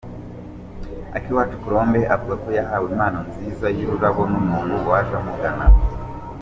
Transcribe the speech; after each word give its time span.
Akiwacu 1.17 1.55
Colombe 1.63 2.01
avuga 2.13 2.35
ko 2.43 2.49
yahawe 2.57 2.87
impano 2.95 3.19
nziza 3.27 3.65
y’urarabo 3.77 4.21
n’umuntu 4.31 4.73
waje 4.89 5.13
amugana. 5.19 5.65